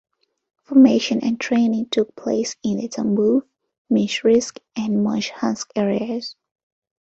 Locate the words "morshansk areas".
5.05-6.35